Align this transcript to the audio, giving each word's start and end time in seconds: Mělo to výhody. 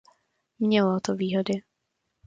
Mělo 0.59 0.99
to 0.99 1.15
výhody. 1.15 1.63